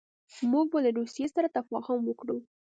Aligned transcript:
موږ 0.51 0.65
به 0.71 0.79
له 0.85 0.91
روسیې 0.97 1.27
سره 1.35 1.53
تفاهم 1.57 1.99
وکړو. 2.05 2.37